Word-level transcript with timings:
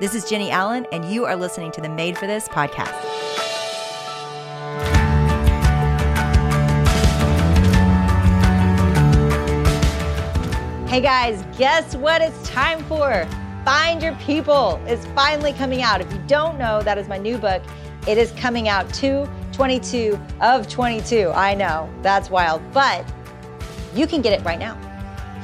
This 0.00 0.14
is 0.14 0.24
Jennie 0.24 0.50
Allen, 0.50 0.86
and 0.90 1.04
you 1.04 1.26
are 1.26 1.36
listening 1.36 1.70
to 1.72 1.82
the 1.82 1.88
Made 1.88 2.16
for 2.16 2.26
This 2.26 2.48
podcast. 2.48 2.88
Hey 10.88 11.02
guys, 11.02 11.44
guess 11.58 11.94
what 11.94 12.22
it's 12.22 12.48
time 12.48 12.82
for? 12.84 13.28
Find 13.66 14.02
Your 14.02 14.14
People 14.14 14.80
is 14.88 15.04
finally 15.14 15.52
coming 15.52 15.82
out. 15.82 16.00
If 16.00 16.10
you 16.10 16.18
don't 16.26 16.58
know, 16.58 16.82
that 16.82 16.96
is 16.96 17.06
my 17.06 17.18
new 17.18 17.36
book. 17.36 17.62
It 18.08 18.16
is 18.16 18.32
coming 18.32 18.68
out 18.68 18.92
222 18.94 20.18
of 20.40 20.68
22. 20.68 21.30
I 21.34 21.54
know, 21.54 21.92
that's 22.00 22.30
wild, 22.30 22.62
but 22.72 23.04
you 23.94 24.06
can 24.06 24.22
get 24.22 24.32
it 24.32 24.42
right 24.42 24.58
now. 24.58 24.76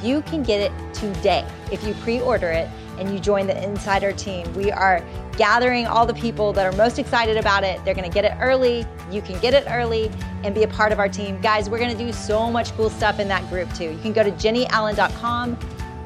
You 0.01 0.23
can 0.23 0.41
get 0.41 0.59
it 0.59 0.93
today 0.93 1.47
if 1.71 1.83
you 1.83 1.93
pre 1.93 2.19
order 2.19 2.49
it 2.49 2.67
and 2.99 3.11
you 3.11 3.19
join 3.19 3.47
the 3.47 3.63
insider 3.63 4.11
team. 4.11 4.51
We 4.53 4.71
are 4.71 5.03
gathering 5.37 5.87
all 5.87 6.05
the 6.05 6.13
people 6.13 6.53
that 6.53 6.65
are 6.65 6.75
most 6.77 6.99
excited 6.99 7.37
about 7.37 7.63
it. 7.63 7.83
They're 7.85 7.95
gonna 7.95 8.09
get 8.09 8.25
it 8.25 8.33
early. 8.39 8.85
You 9.09 9.21
can 9.21 9.39
get 9.39 9.53
it 9.53 9.63
early 9.67 10.11
and 10.43 10.53
be 10.53 10.63
a 10.63 10.67
part 10.67 10.91
of 10.91 10.99
our 10.99 11.09
team. 11.09 11.39
Guys, 11.41 11.69
we're 11.69 11.79
gonna 11.79 11.95
do 11.95 12.11
so 12.11 12.51
much 12.51 12.75
cool 12.75 12.89
stuff 12.89 13.19
in 13.19 13.27
that 13.29 13.47
group 13.49 13.73
too. 13.73 13.91
You 13.91 13.99
can 13.99 14.13
go 14.13 14.23
to 14.23 14.31
jennieallen.com, 14.31 15.57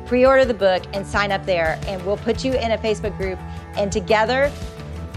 pre 0.06 0.26
order 0.26 0.46
the 0.46 0.54
book, 0.54 0.84
and 0.94 1.06
sign 1.06 1.32
up 1.32 1.46
there, 1.46 1.80
and 1.88 2.06
we'll 2.06 2.18
put 2.18 2.46
you 2.46 2.54
in 2.54 2.72
a 2.72 2.78
Facebook 2.78 3.18
group. 3.18 3.40
And 3.76 3.92
together, 3.92 4.52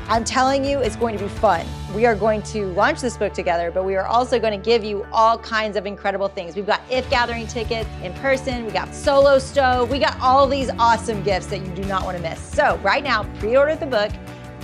I'm 0.08 0.22
telling 0.22 0.64
you, 0.64 0.78
it's 0.78 0.94
going 0.94 1.18
to 1.18 1.24
be 1.24 1.28
fun. 1.28 1.66
We 1.92 2.06
are 2.06 2.14
going 2.14 2.42
to 2.42 2.66
launch 2.68 3.00
this 3.00 3.16
book 3.16 3.32
together, 3.32 3.72
but 3.72 3.84
we 3.84 3.96
are 3.96 4.06
also 4.06 4.38
going 4.38 4.52
to 4.52 4.64
give 4.64 4.84
you 4.84 5.04
all 5.12 5.36
kinds 5.36 5.76
of 5.76 5.84
incredible 5.84 6.28
things. 6.28 6.54
We've 6.54 6.66
got 6.66 6.80
If 6.88 7.10
Gathering 7.10 7.48
tickets 7.48 7.88
in 8.04 8.12
person, 8.14 8.64
we 8.64 8.70
got 8.70 8.94
Solo 8.94 9.40
Stove, 9.40 9.90
we 9.90 9.98
got 9.98 10.16
all 10.20 10.46
these 10.46 10.70
awesome 10.78 11.24
gifts 11.24 11.46
that 11.46 11.58
you 11.58 11.74
do 11.74 11.82
not 11.84 12.04
want 12.04 12.16
to 12.16 12.22
miss. 12.22 12.40
So, 12.40 12.76
right 12.84 13.02
now, 13.02 13.24
pre 13.40 13.56
order 13.56 13.74
the 13.74 13.86
book, 13.86 14.12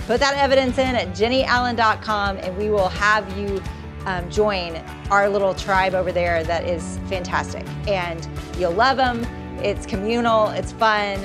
put 0.07 0.21
that 0.21 0.37
evidence 0.37 0.77
in 0.77 0.95
at 0.95 1.09
jennieallen.com, 1.09 2.37
and 2.37 2.57
we 2.57 2.69
will 2.69 2.89
have 2.89 3.37
you 3.37 3.61
um, 4.05 4.29
join 4.29 4.77
our 5.11 5.27
little 5.27 5.53
tribe 5.53 5.93
over 5.93 6.13
there 6.13 6.45
that 6.45 6.63
is 6.65 6.99
fantastic. 7.09 7.65
And 7.85 8.25
you'll 8.57 8.71
love 8.71 8.95
them. 8.95 9.25
It's 9.61 9.85
communal, 9.85 10.49
it's 10.49 10.71
fun. 10.71 11.19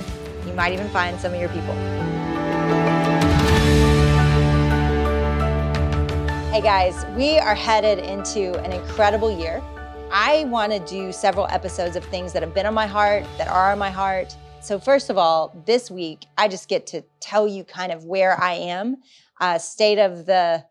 You 0.45 0.55
might 0.55 0.73
even 0.73 0.89
find 0.89 1.21
some 1.21 1.35
of 1.35 1.41
your 1.41 1.51
people. 1.51 2.18
Hey 6.51 6.63
guys, 6.63 7.05
we 7.15 7.39
are 7.39 7.55
headed 7.55 7.99
into 7.99 8.59
an 8.61 8.73
incredible 8.73 9.31
year. 9.31 9.63
I 10.11 10.45
want 10.45 10.73
to 10.73 10.79
do 10.81 11.13
several 11.13 11.47
episodes 11.51 11.95
of 11.95 12.03
things 12.07 12.33
that 12.33 12.43
have 12.43 12.55
been 12.55 12.65
on 12.65 12.73
my 12.73 12.87
heart, 12.87 13.27
that 13.37 13.49
are 13.49 13.71
on 13.71 13.79
my 13.79 13.91
heart. 13.91 14.35
So, 14.63 14.79
first 14.79 15.11
of 15.11 15.19
all, 15.19 15.55
this 15.67 15.91
week, 15.91 16.25
I 16.39 16.49
just 16.49 16.67
get 16.67 16.87
to 16.87 17.03
tell 17.21 17.47
you 17.47 17.65
kind 17.65 17.93
of 17.93 18.07
where 18.07 18.41
I 18.41 18.55
am, 18.55 18.97
uh, 19.43 19.59
state 19.59 19.99
of 19.99 20.25
the, 20.25 20.65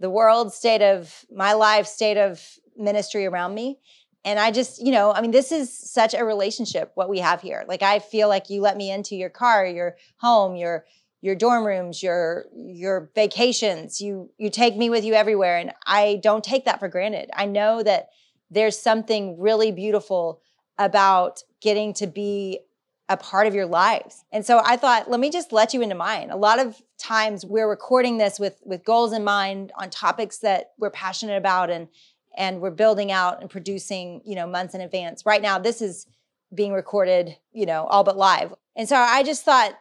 the 0.00 0.08
world, 0.08 0.50
state 0.54 0.80
of 0.80 1.26
my 1.30 1.52
life, 1.52 1.86
state 1.86 2.16
of 2.16 2.42
ministry 2.74 3.26
around 3.26 3.54
me. 3.54 3.80
And 4.24 4.38
I 4.38 4.50
just, 4.50 4.82
you 4.82 4.92
know, 4.92 5.12
I 5.12 5.20
mean, 5.20 5.30
this 5.30 5.52
is 5.52 5.70
such 5.70 6.14
a 6.14 6.24
relationship, 6.24 6.92
what 6.94 7.10
we 7.10 7.18
have 7.18 7.42
here. 7.42 7.66
Like, 7.68 7.82
I 7.82 7.98
feel 7.98 8.28
like 8.28 8.48
you 8.48 8.62
let 8.62 8.78
me 8.78 8.90
into 8.90 9.14
your 9.14 9.30
car, 9.30 9.66
your 9.66 9.96
home, 10.16 10.56
your 10.56 10.86
your 11.20 11.34
dorm 11.34 11.66
rooms, 11.66 12.02
your 12.02 12.46
your 12.54 13.10
vacations. 13.14 14.00
You 14.00 14.30
you 14.38 14.50
take 14.50 14.76
me 14.76 14.90
with 14.90 15.04
you 15.04 15.14
everywhere 15.14 15.58
and 15.58 15.72
I 15.86 16.20
don't 16.22 16.44
take 16.44 16.64
that 16.66 16.78
for 16.78 16.88
granted. 16.88 17.30
I 17.34 17.46
know 17.46 17.82
that 17.82 18.08
there's 18.50 18.78
something 18.78 19.38
really 19.38 19.72
beautiful 19.72 20.40
about 20.78 21.42
getting 21.60 21.92
to 21.94 22.06
be 22.06 22.60
a 23.08 23.16
part 23.16 23.46
of 23.46 23.54
your 23.54 23.66
lives. 23.66 24.24
And 24.30 24.44
so 24.44 24.60
I 24.64 24.76
thought, 24.76 25.10
let 25.10 25.18
me 25.18 25.30
just 25.30 25.50
let 25.50 25.72
you 25.72 25.80
into 25.80 25.94
mine. 25.94 26.30
A 26.30 26.36
lot 26.36 26.58
of 26.58 26.80
times 26.98 27.44
we're 27.44 27.68
recording 27.68 28.18
this 28.18 28.38
with 28.38 28.60
with 28.64 28.84
goals 28.84 29.12
in 29.12 29.24
mind 29.24 29.72
on 29.76 29.90
topics 29.90 30.38
that 30.38 30.72
we're 30.78 30.90
passionate 30.90 31.36
about 31.36 31.70
and 31.70 31.88
and 32.36 32.60
we're 32.60 32.70
building 32.70 33.10
out 33.10 33.40
and 33.40 33.50
producing, 33.50 34.20
you 34.24 34.36
know, 34.36 34.46
months 34.46 34.74
in 34.74 34.80
advance. 34.80 35.26
Right 35.26 35.42
now 35.42 35.58
this 35.58 35.82
is 35.82 36.06
being 36.54 36.72
recorded, 36.72 37.36
you 37.52 37.66
know, 37.66 37.84
all 37.86 38.04
but 38.04 38.16
live. 38.16 38.54
And 38.76 38.88
so 38.88 38.96
I 38.96 39.22
just 39.22 39.44
thought 39.44 39.72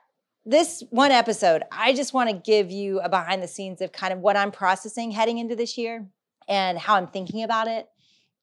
this 0.48 0.82
one 0.92 1.12
episode, 1.12 1.64
I 1.74 1.94
just 1.94 2.14
want 2.14 2.30
to 2.30 2.36
give 2.36 2.72
you 2.72 3.02
a 3.02 3.10
behind 3.10 3.44
the 3.44 3.50
scenes 3.50 3.82
of 3.82 3.92
kind 3.92 4.14
of 4.14 4.20
what 4.20 4.38
I'm 4.38 4.52
processing 4.52 5.12
heading 5.12 5.40
into 5.40 5.58
this 5.58 5.78
year 5.78 6.08
and 6.48 6.78
how 6.78 6.96
I'm 6.96 7.08
thinking 7.08 7.44
about 7.44 7.68
it, 7.68 7.90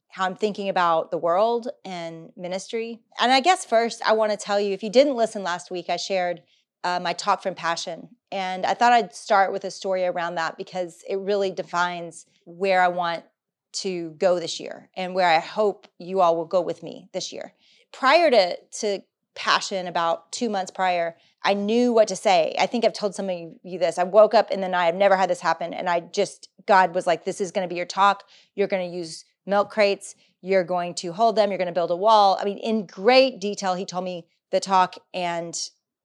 how 0.08 0.26
I'm 0.26 0.36
thinking 0.36 0.68
about 0.68 1.10
the 1.10 1.16
world 1.16 1.68
and 1.82 2.30
ministry. 2.36 3.00
And 3.18 3.32
I 3.32 3.40
guess 3.40 3.64
first, 3.64 4.02
I 4.04 4.12
want 4.12 4.32
to 4.32 4.36
tell 4.36 4.60
you 4.60 4.74
if 4.74 4.82
you 4.82 4.90
didn't 4.90 5.16
listen 5.16 5.42
last 5.42 5.70
week, 5.70 5.88
I 5.88 5.96
shared 5.96 6.42
uh, 6.84 7.00
my 7.02 7.14
talk 7.14 7.42
from 7.42 7.54
passion. 7.54 8.10
And 8.30 8.66
I 8.66 8.74
thought 8.74 8.92
I'd 8.92 9.14
start 9.14 9.50
with 9.50 9.64
a 9.64 9.70
story 9.70 10.04
around 10.04 10.34
that 10.34 10.58
because 10.58 11.02
it 11.08 11.16
really 11.16 11.50
defines 11.50 12.26
where 12.44 12.82
I 12.82 12.88
want 12.88 13.24
to 13.72 14.10
go 14.18 14.38
this 14.38 14.60
year 14.60 14.90
and 14.94 15.14
where 15.14 15.28
I 15.28 15.38
hope 15.38 15.88
you 15.98 16.20
all 16.20 16.36
will 16.36 16.44
go 16.44 16.60
with 16.60 16.82
me 16.82 17.08
this 17.14 17.32
year. 17.32 17.54
Prior 17.92 18.30
to, 18.30 18.56
to 18.80 19.00
passion, 19.34 19.86
about 19.86 20.30
two 20.32 20.48
months 20.48 20.70
prior, 20.70 21.16
I 21.42 21.54
knew 21.54 21.92
what 21.92 22.08
to 22.08 22.16
say. 22.16 22.54
I 22.58 22.66
think 22.66 22.84
I've 22.84 22.92
told 22.92 23.14
some 23.14 23.28
of 23.28 23.38
you 23.62 23.78
this. 23.78 23.98
I 23.98 24.04
woke 24.04 24.32
up 24.34 24.50
in 24.50 24.60
the 24.60 24.68
night, 24.68 24.88
I've 24.88 24.94
never 24.94 25.16
had 25.16 25.28
this 25.28 25.40
happen. 25.40 25.74
And 25.74 25.88
I 25.88 26.00
just, 26.00 26.48
God 26.66 26.94
was 26.94 27.06
like, 27.06 27.24
this 27.24 27.40
is 27.40 27.50
going 27.50 27.68
to 27.68 27.72
be 27.72 27.76
your 27.76 27.86
talk. 27.86 28.24
You're 28.54 28.68
going 28.68 28.90
to 28.90 28.96
use 28.96 29.24
milk 29.46 29.70
crates. 29.70 30.14
You're 30.40 30.64
going 30.64 30.94
to 30.94 31.12
hold 31.12 31.36
them. 31.36 31.50
You're 31.50 31.58
going 31.58 31.66
to 31.66 31.72
build 31.72 31.90
a 31.90 31.96
wall. 31.96 32.38
I 32.40 32.44
mean, 32.44 32.58
in 32.58 32.86
great 32.86 33.40
detail, 33.40 33.74
he 33.74 33.84
told 33.84 34.04
me 34.04 34.26
the 34.52 34.60
talk 34.60 34.96
and 35.12 35.58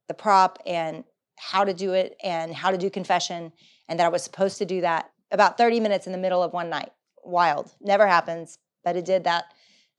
the 0.07 0.13
prop 0.13 0.59
and 0.65 1.03
how 1.37 1.63
to 1.63 1.73
do 1.73 1.93
it 1.93 2.17
and 2.23 2.53
how 2.53 2.71
to 2.71 2.77
do 2.77 2.89
confession 2.89 3.53
and 3.87 3.99
that 3.99 4.05
I 4.05 4.09
was 4.09 4.23
supposed 4.23 4.57
to 4.57 4.65
do 4.65 4.81
that 4.81 5.11
about 5.31 5.57
30 5.57 5.79
minutes 5.79 6.05
in 6.05 6.11
the 6.11 6.17
middle 6.17 6.43
of 6.43 6.53
one 6.53 6.69
night. 6.69 6.91
Wild. 7.23 7.71
Never 7.79 8.07
happens, 8.07 8.57
but 8.83 8.95
it 8.95 9.05
did 9.05 9.23
that 9.25 9.45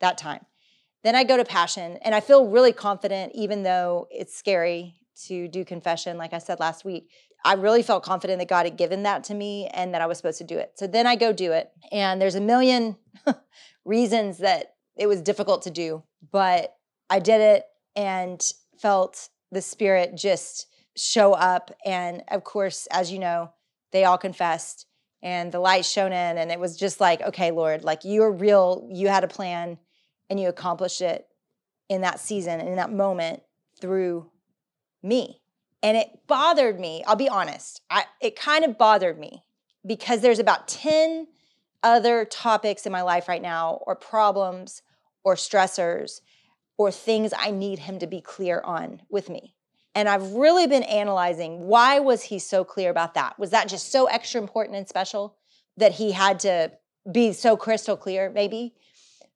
that 0.00 0.18
time. 0.18 0.40
Then 1.02 1.14
I 1.14 1.24
go 1.24 1.36
to 1.36 1.44
passion 1.44 1.98
and 2.02 2.14
I 2.14 2.20
feel 2.20 2.48
really 2.48 2.72
confident 2.72 3.32
even 3.34 3.62
though 3.62 4.06
it's 4.10 4.36
scary 4.36 4.96
to 5.26 5.48
do 5.48 5.64
confession, 5.64 6.18
like 6.18 6.32
I 6.32 6.38
said 6.38 6.60
last 6.60 6.84
week, 6.84 7.10
I 7.44 7.54
really 7.54 7.82
felt 7.82 8.02
confident 8.02 8.38
that 8.38 8.48
God 8.48 8.66
had 8.66 8.76
given 8.76 9.02
that 9.04 9.24
to 9.24 9.34
me 9.34 9.66
and 9.68 9.94
that 9.94 10.02
I 10.02 10.06
was 10.06 10.18
supposed 10.18 10.38
to 10.38 10.44
do 10.44 10.58
it. 10.58 10.72
So 10.76 10.86
then 10.86 11.06
I 11.06 11.16
go 11.16 11.32
do 11.32 11.52
it. 11.52 11.70
And 11.90 12.20
there's 12.20 12.34
a 12.34 12.40
million 12.40 12.96
reasons 13.84 14.38
that 14.38 14.74
it 14.96 15.06
was 15.06 15.22
difficult 15.22 15.62
to 15.62 15.70
do, 15.70 16.02
but 16.30 16.74
I 17.08 17.18
did 17.18 17.40
it 17.40 17.64
and 17.96 18.42
felt 18.78 19.30
the 19.50 19.62
Spirit 19.62 20.16
just 20.16 20.66
show 20.96 21.32
up. 21.32 21.70
And 21.84 22.22
of 22.28 22.44
course, 22.44 22.86
as 22.90 23.10
you 23.10 23.18
know, 23.18 23.52
they 23.92 24.04
all 24.04 24.18
confessed 24.18 24.86
and 25.22 25.50
the 25.50 25.60
light 25.60 25.84
shone 25.86 26.12
in. 26.12 26.38
And 26.38 26.50
it 26.50 26.60
was 26.60 26.76
just 26.76 27.00
like, 27.00 27.22
okay, 27.22 27.50
Lord, 27.50 27.84
like 27.84 28.04
you're 28.04 28.30
real. 28.30 28.86
You 28.90 29.08
had 29.08 29.24
a 29.24 29.28
plan 29.28 29.78
and 30.30 30.40
you 30.40 30.48
accomplished 30.48 31.02
it 31.02 31.26
in 31.88 32.00
that 32.02 32.20
season 32.20 32.60
and 32.60 32.68
in 32.68 32.76
that 32.76 32.92
moment 32.92 33.42
through 33.80 34.30
me. 35.02 35.42
And 35.82 35.96
it 35.96 36.26
bothered 36.26 36.78
me, 36.78 37.02
I'll 37.06 37.16
be 37.16 37.28
honest. 37.28 37.82
I, 37.90 38.04
it 38.20 38.36
kind 38.36 38.64
of 38.64 38.78
bothered 38.78 39.18
me 39.18 39.42
because 39.84 40.20
there's 40.20 40.38
about 40.38 40.68
10 40.68 41.26
other 41.82 42.24
topics 42.24 42.86
in 42.86 42.92
my 42.92 43.02
life 43.02 43.28
right 43.28 43.42
now, 43.42 43.80
or 43.86 43.96
problems, 43.96 44.82
or 45.24 45.34
stressors, 45.34 46.20
or 46.76 46.90
things 46.90 47.32
I 47.36 47.50
need 47.50 47.80
him 47.80 47.98
to 47.98 48.06
be 48.06 48.20
clear 48.20 48.60
on 48.64 49.02
with 49.10 49.28
me. 49.28 49.54
And 49.94 50.08
I've 50.08 50.32
really 50.32 50.66
been 50.66 50.82
analyzing 50.84 51.66
why 51.66 51.98
was 51.98 52.22
he 52.22 52.38
so 52.38 52.64
clear 52.64 52.90
about 52.90 53.14
that? 53.14 53.38
Was 53.38 53.50
that 53.50 53.68
just 53.68 53.90
so 53.90 54.06
extra 54.06 54.40
important 54.40 54.76
and 54.76 54.88
special 54.88 55.36
that 55.78 55.92
he 55.92 56.12
had 56.12 56.38
to 56.40 56.72
be 57.10 57.32
so 57.32 57.56
crystal 57.56 57.96
clear, 57.96 58.30
maybe? 58.30 58.74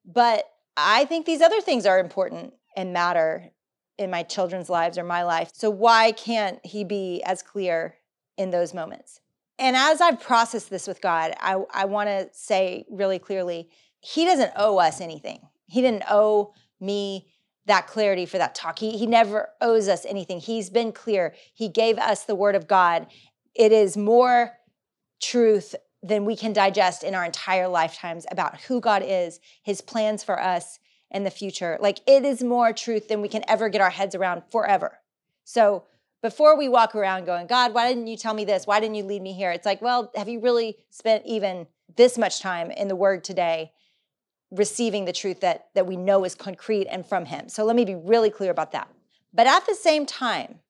But 0.05 0.45
I 0.77 1.05
think 1.05 1.27
these 1.27 1.41
other 1.41 1.61
things 1.61 1.87
are 1.87 1.99
important 1.99 2.55
and 2.77 2.93
matter 2.93 3.51
in 3.99 4.11
my 4.11 4.23
children's 4.23 4.69
lives 4.69 4.99
or 4.99 5.05
my 5.05 5.23
life. 5.23 5.51
So 5.55 5.71
why 5.71 6.13
can't 6.13 6.59
he 6.65 6.85
be 6.85 7.23
as 7.25 7.43
clear 7.43 7.97
in 8.37 8.51
those 8.51 8.75
moments? 8.75 9.21
And 9.59 9.77
as 9.77 10.01
I've 10.01 10.21
processed 10.21 10.71
this 10.71 10.89
with 10.89 11.01
God, 11.01 11.35
I, 11.41 11.63
I 11.73 11.85
want 11.85 12.09
to 12.09 12.29
say 12.33 12.87
really 12.91 13.21
clearly, 13.21 13.69
he 14.01 14.25
doesn't 14.25 14.53
owe 14.57 14.79
us 14.79 15.01
anything. 15.01 15.41
He 15.67 15.81
didn't 15.81 16.05
owe 16.11 16.55
me 16.81 17.29
that 17.67 17.87
clarity 17.87 18.27
for 18.27 18.39
that 18.39 18.55
talk. 18.55 18.79
He, 18.79 18.99
he 18.99 19.07
never 19.07 19.49
owes 19.61 19.89
us 19.89 20.05
anything. 20.05 20.41
He's 20.41 20.71
been 20.71 20.93
clear. 20.93 21.35
He 21.55 21.69
gave 21.69 21.99
us 21.99 22.25
the 22.25 22.35
word 22.35 22.57
of 22.57 22.67
God. 22.67 23.07
It 23.55 23.73
is 23.73 23.97
more 23.97 24.53
truth 25.23 25.75
than 26.05 26.27
we 26.27 26.37
can 26.37 26.53
digest 26.53 27.03
in 27.03 27.15
our 27.15 27.25
entire 27.25 27.67
lifetimes 27.67 28.27
about 28.31 28.61
who 28.61 28.79
God 28.81 29.03
is, 29.05 29.41
his 29.63 29.81
plans 29.81 30.23
for 30.23 30.41
us, 30.41 30.79
in 31.11 31.25
the 31.25 31.31
future. 31.31 31.79
Like 31.81 32.01
it 32.07 32.25
is 32.25 32.43
more 32.43 32.73
truth 32.73 33.09
than 33.09 33.23
we 33.23 33.29
can 33.29 33.45
ever 33.49 33.69
get 33.69 33.81
our 33.81 33.91
heads 33.91 34.15
around 34.15 34.43
forever. 34.51 34.99
So 35.45 35.85
before 36.21 36.59
we 36.59 36.69
walk 36.69 36.95
around 36.95 37.25
going, 37.25 37.47
God, 37.47 37.73
why 37.73 37.89
didn't 37.89 38.09
you 38.09 38.17
tell 38.17 38.35
me 38.35 38.45
this? 38.45 38.67
Why 38.67 38.81
didn't 38.81 38.97
you 38.97 39.05
lead 39.05 39.23
me 39.23 39.33
here? 39.33 39.51
It's 39.51 39.65
like, 39.65 39.81
well, 39.81 40.11
have 40.17 40.29
you 40.29 40.41
really 40.41 40.77
spent 40.91 41.25
even 41.25 41.67
this 41.97 42.19
much 42.19 42.41
time 42.41 42.71
in 42.71 42.89
the 42.89 42.97
word 42.97 43.25
today 43.25 43.73
receiving 44.51 45.05
the 45.05 45.13
truth 45.13 45.41
that 45.41 45.69
that 45.75 45.87
we 45.87 45.97
know 45.97 46.25
is 46.25 46.35
concrete 46.35 46.87
and 46.89 47.07
from 47.07 47.27
him? 47.27 47.49
So 47.49 47.65
let 47.65 47.77
me 47.77 47.85
be 47.85 47.95
really 47.95 48.31
clear 48.31 48.51
about 48.51 48.73
that. 48.73 48.89
But 49.33 49.47
at 49.47 49.67
the 49.67 49.75
same 49.75 50.07
time, 50.07 50.61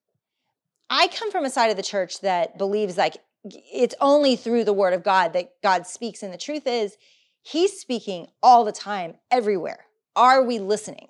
I 0.91 1.09
come 1.09 1.31
from 1.31 1.45
a 1.45 1.51
side 1.51 1.71
of 1.71 1.77
the 1.77 1.83
church 1.83 2.21
that 2.21 2.59
believes 2.59 2.99
like 2.99 3.17
it's 3.45 3.95
only 4.01 4.37
through 4.37 4.65
the 4.65 4.73
word 4.73 4.95
of 4.95 5.03
God 5.03 5.33
that 5.33 5.53
God 5.63 5.87
speaks. 5.87 6.23
And 6.23 6.33
the 6.33 6.39
truth 6.39 6.67
is, 6.67 6.97
he's 7.43 7.79
speaking 7.79 8.29
all 8.43 8.65
the 8.65 8.73
time, 8.73 9.15
everywhere. 9.31 9.87
Are 10.17 10.43
we 10.43 10.59
listening? 10.59 11.09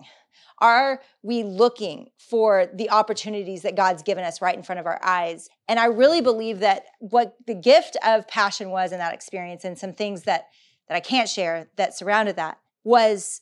Are 0.59 1.01
we 1.23 1.43
looking 1.43 2.11
for 2.17 2.67
the 2.73 2.91
opportunities 2.91 3.63
that 3.63 3.77
God's 3.77 4.03
given 4.03 4.25
us 4.25 4.41
right 4.41 4.57
in 4.57 4.63
front 4.63 4.81
of 4.81 4.87
our 4.87 5.01
eyes? 5.05 5.49
And 5.69 5.79
I 5.79 5.87
really 5.87 6.21
believe 6.21 6.61
that 6.61 6.85
what 7.01 7.37
the 7.47 7.55
gift 7.55 7.97
of 8.07 8.29
passion 8.29 8.71
was 8.71 8.93
in 8.93 8.99
that 8.99 9.15
experience 9.15 9.65
and 9.65 9.79
some 9.79 9.93
things 9.93 10.23
that 10.23 10.47
that 10.89 10.97
I 10.97 11.01
can't 11.01 11.29
share 11.29 11.69
that 11.77 11.97
surrounded 11.97 12.37
that 12.37 12.59
was 12.85 13.41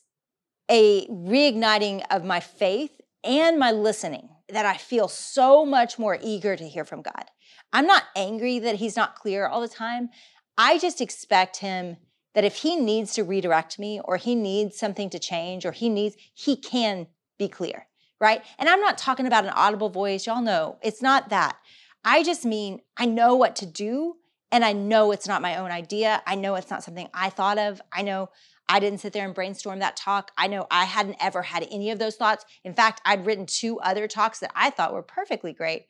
a 0.69 1.05
reigniting 1.07 2.03
of 2.09 2.23
my 2.23 2.39
faith 2.39 3.01
and 3.23 3.59
my 3.59 3.71
listening 3.71 4.29
that 4.49 4.65
I 4.65 4.77
feel 4.77 5.07
so 5.07 5.65
much 5.65 5.99
more 5.99 6.17
eager 6.21 6.55
to 6.55 6.67
hear 6.67 6.85
from 6.85 7.01
God. 7.01 7.25
I'm 7.73 7.87
not 7.87 8.03
angry 8.15 8.59
that 8.59 8.75
he's 8.75 8.95
not 8.95 9.15
clear 9.15 9.47
all 9.47 9.59
the 9.59 9.67
time. 9.67 10.09
I 10.57 10.77
just 10.77 11.01
expect 11.01 11.57
him 11.57 11.97
that 12.35 12.43
if 12.43 12.57
he 12.57 12.75
needs 12.75 13.13
to 13.15 13.23
redirect 13.23 13.77
me 13.79 13.99
or 14.05 14.17
he 14.17 14.35
needs 14.35 14.77
something 14.77 15.09
to 15.09 15.19
change 15.19 15.65
or 15.65 15.71
he 15.71 15.89
needs, 15.89 16.15
he 16.33 16.55
can 16.55 17.07
be 17.37 17.47
clear, 17.47 17.87
right? 18.19 18.43
And 18.59 18.69
I'm 18.69 18.81
not 18.81 18.97
talking 18.97 19.27
about 19.27 19.45
an 19.45 19.53
audible 19.55 19.89
voice. 19.89 20.25
Y'all 20.25 20.41
know 20.41 20.77
it's 20.81 21.01
not 21.01 21.29
that. 21.29 21.57
I 22.05 22.23
just 22.23 22.45
mean 22.45 22.81
I 22.95 23.05
know 23.05 23.35
what 23.35 23.55
to 23.57 23.65
do 23.65 24.15
and 24.51 24.63
I 24.63 24.73
know 24.73 25.11
it's 25.11 25.27
not 25.27 25.41
my 25.41 25.57
own 25.57 25.71
idea. 25.71 26.21
I 26.27 26.35
know 26.35 26.55
it's 26.55 26.69
not 26.69 26.83
something 26.83 27.09
I 27.13 27.29
thought 27.29 27.57
of. 27.57 27.81
I 27.91 28.03
know 28.03 28.29
I 28.69 28.79
didn't 28.79 28.99
sit 28.99 29.13
there 29.13 29.25
and 29.25 29.33
brainstorm 29.33 29.79
that 29.79 29.97
talk. 29.97 30.31
I 30.37 30.47
know 30.47 30.67
I 30.69 30.85
hadn't 30.85 31.17
ever 31.19 31.41
had 31.41 31.67
any 31.71 31.89
of 31.91 31.99
those 31.99 32.15
thoughts. 32.15 32.45
In 32.63 32.73
fact, 32.73 33.01
I'd 33.03 33.25
written 33.25 33.45
two 33.45 33.79
other 33.79 34.07
talks 34.07 34.39
that 34.39 34.51
I 34.55 34.69
thought 34.69 34.93
were 34.93 35.01
perfectly 35.01 35.53
great. 35.53 35.87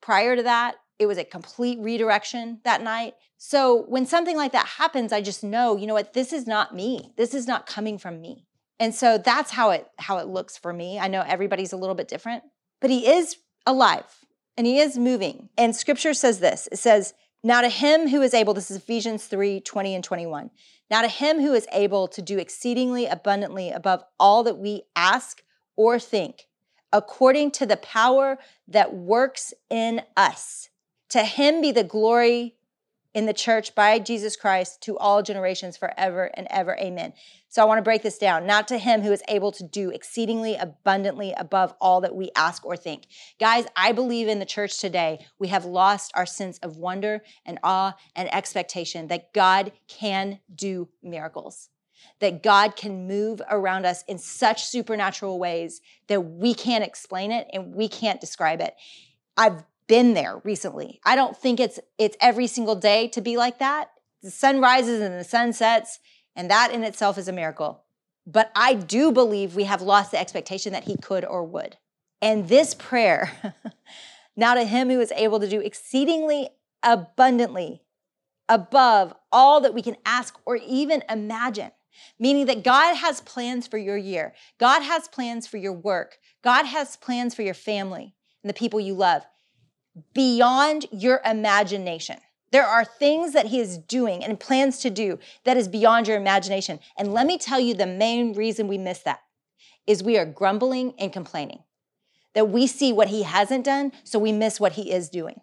Prior 0.00 0.36
to 0.36 0.42
that, 0.42 0.76
it 0.98 1.06
was 1.06 1.18
a 1.18 1.24
complete 1.24 1.78
redirection 1.80 2.60
that 2.64 2.82
night. 2.82 3.14
So 3.38 3.82
when 3.88 4.06
something 4.06 4.36
like 4.36 4.52
that 4.52 4.66
happens, 4.66 5.12
I 5.12 5.20
just 5.20 5.42
know, 5.42 5.76
you 5.76 5.86
know 5.86 5.94
what, 5.94 6.12
this 6.12 6.32
is 6.32 6.46
not 6.46 6.74
me. 6.74 7.12
This 7.16 7.34
is 7.34 7.46
not 7.46 7.66
coming 7.66 7.98
from 7.98 8.20
me. 8.20 8.46
And 8.78 8.94
so 8.94 9.18
that's 9.18 9.52
how 9.52 9.70
it 9.70 9.88
how 9.98 10.18
it 10.18 10.26
looks 10.26 10.56
for 10.56 10.72
me. 10.72 10.98
I 10.98 11.08
know 11.08 11.22
everybody's 11.26 11.72
a 11.72 11.76
little 11.76 11.94
bit 11.94 12.08
different, 12.08 12.42
but 12.80 12.90
he 12.90 13.06
is 13.06 13.36
alive 13.66 14.24
and 14.56 14.66
he 14.66 14.80
is 14.80 14.98
moving. 14.98 15.48
And 15.56 15.74
scripture 15.74 16.14
says 16.14 16.40
this. 16.40 16.68
It 16.72 16.78
says, 16.78 17.14
"Now 17.44 17.60
to 17.60 17.68
him 17.68 18.08
who 18.08 18.22
is 18.22 18.34
able, 18.34 18.54
this 18.54 18.70
is 18.70 18.78
Ephesians 18.78 19.26
3, 19.26 19.60
20 19.60 19.94
and 19.94 20.04
21. 20.04 20.50
Now 20.90 21.02
to 21.02 21.08
him 21.08 21.40
who 21.40 21.52
is 21.54 21.66
able 21.72 22.08
to 22.08 22.20
do 22.20 22.38
exceedingly 22.38 23.06
abundantly 23.06 23.70
above 23.70 24.04
all 24.18 24.42
that 24.42 24.58
we 24.58 24.82
ask 24.96 25.42
or 25.76 25.98
think, 25.98 26.48
according 26.92 27.52
to 27.52 27.66
the 27.66 27.76
power 27.76 28.38
that 28.66 28.94
works 28.94 29.54
in 29.70 30.02
us." 30.16 30.70
To 31.12 31.24
him 31.24 31.60
be 31.60 31.72
the 31.72 31.84
glory 31.84 32.54
in 33.12 33.26
the 33.26 33.34
church 33.34 33.74
by 33.74 33.98
Jesus 33.98 34.34
Christ 34.34 34.80
to 34.84 34.96
all 34.96 35.22
generations 35.22 35.76
forever 35.76 36.30
and 36.32 36.46
ever. 36.48 36.74
Amen. 36.78 37.12
So 37.50 37.60
I 37.60 37.66
want 37.66 37.76
to 37.76 37.82
break 37.82 38.02
this 38.02 38.16
down. 38.16 38.46
Not 38.46 38.66
to 38.68 38.78
him 38.78 39.02
who 39.02 39.12
is 39.12 39.22
able 39.28 39.52
to 39.52 39.62
do 39.62 39.90
exceedingly 39.90 40.56
abundantly 40.56 41.34
above 41.36 41.74
all 41.82 42.00
that 42.00 42.14
we 42.14 42.30
ask 42.34 42.64
or 42.64 42.78
think. 42.78 43.08
Guys, 43.38 43.66
I 43.76 43.92
believe 43.92 44.26
in 44.26 44.38
the 44.38 44.46
church 44.46 44.80
today, 44.80 45.26
we 45.38 45.48
have 45.48 45.66
lost 45.66 46.12
our 46.14 46.24
sense 46.24 46.56
of 46.60 46.78
wonder 46.78 47.22
and 47.44 47.58
awe 47.62 47.94
and 48.16 48.32
expectation 48.32 49.08
that 49.08 49.34
God 49.34 49.72
can 49.88 50.40
do 50.54 50.88
miracles. 51.02 51.68
That 52.20 52.42
God 52.42 52.74
can 52.74 53.06
move 53.06 53.42
around 53.50 53.84
us 53.84 54.02
in 54.08 54.16
such 54.16 54.64
supernatural 54.64 55.38
ways 55.38 55.82
that 56.06 56.22
we 56.22 56.54
can't 56.54 56.84
explain 56.84 57.32
it 57.32 57.48
and 57.52 57.74
we 57.74 57.86
can't 57.86 58.18
describe 58.18 58.62
it. 58.62 58.74
I've 59.36 59.62
been 59.92 60.14
there 60.14 60.40
recently. 60.42 60.98
I 61.04 61.16
don't 61.16 61.36
think 61.36 61.60
it's 61.60 61.78
it's 61.98 62.16
every 62.18 62.46
single 62.46 62.76
day 62.76 63.08
to 63.08 63.20
be 63.20 63.36
like 63.36 63.58
that. 63.58 63.90
The 64.22 64.30
sun 64.30 64.58
rises 64.58 65.02
and 65.02 65.20
the 65.20 65.22
sun 65.22 65.52
sets, 65.52 65.98
and 66.34 66.50
that 66.50 66.72
in 66.72 66.82
itself 66.82 67.18
is 67.18 67.28
a 67.28 67.32
miracle. 67.32 67.84
But 68.26 68.50
I 68.56 68.72
do 68.72 69.12
believe 69.12 69.54
we 69.54 69.64
have 69.64 69.82
lost 69.82 70.10
the 70.10 70.18
expectation 70.18 70.72
that 70.72 70.84
he 70.84 70.96
could 70.96 71.26
or 71.26 71.44
would. 71.44 71.76
And 72.22 72.48
this 72.48 72.74
prayer, 72.74 73.54
now 74.34 74.54
to 74.54 74.64
him 74.64 74.88
who 74.88 74.98
is 74.98 75.12
able 75.12 75.40
to 75.40 75.46
do 75.46 75.60
exceedingly 75.60 76.48
abundantly 76.82 77.82
above 78.48 79.12
all 79.30 79.60
that 79.60 79.74
we 79.74 79.82
can 79.82 79.96
ask 80.06 80.38
or 80.46 80.56
even 80.56 81.04
imagine, 81.10 81.72
meaning 82.18 82.46
that 82.46 82.64
God 82.64 82.94
has 82.94 83.20
plans 83.20 83.66
for 83.66 83.76
your 83.76 83.98
year. 83.98 84.32
God 84.56 84.80
has 84.80 85.06
plans 85.06 85.46
for 85.46 85.58
your 85.58 85.74
work. 85.74 86.16
God 86.42 86.64
has 86.64 86.96
plans 86.96 87.34
for 87.34 87.42
your 87.42 87.52
family 87.52 88.14
and 88.42 88.48
the 88.48 88.54
people 88.54 88.80
you 88.80 88.94
love 88.94 89.26
beyond 90.14 90.86
your 90.90 91.20
imagination. 91.24 92.18
There 92.50 92.66
are 92.66 92.84
things 92.84 93.32
that 93.32 93.46
he 93.46 93.60
is 93.60 93.78
doing 93.78 94.22
and 94.22 94.38
plans 94.38 94.78
to 94.80 94.90
do 94.90 95.18
that 95.44 95.56
is 95.56 95.68
beyond 95.68 96.06
your 96.06 96.18
imagination. 96.18 96.80
And 96.98 97.12
let 97.12 97.26
me 97.26 97.38
tell 97.38 97.58
you 97.58 97.74
the 97.74 97.86
main 97.86 98.34
reason 98.34 98.68
we 98.68 98.78
miss 98.78 99.00
that 99.00 99.20
is 99.86 100.02
we 100.02 100.18
are 100.18 100.26
grumbling 100.26 100.94
and 100.98 101.12
complaining. 101.12 101.60
That 102.34 102.48
we 102.48 102.66
see 102.66 102.92
what 102.92 103.08
he 103.08 103.22
hasn't 103.22 103.64
done, 103.64 103.92
so 104.04 104.18
we 104.18 104.32
miss 104.32 104.60
what 104.60 104.72
he 104.72 104.92
is 104.92 105.08
doing. 105.08 105.40